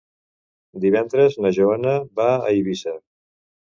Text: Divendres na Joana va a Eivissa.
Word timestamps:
Divendres 0.85 1.37
na 1.47 1.51
Joana 1.59 1.93
va 2.21 2.29
a 2.39 2.43
Eivissa. 2.55 2.99